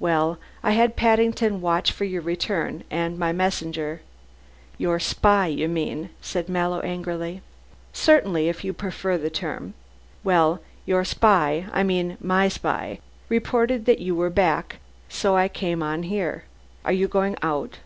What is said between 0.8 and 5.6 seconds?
Paddington watch for your return, and my messenger" "Your spy,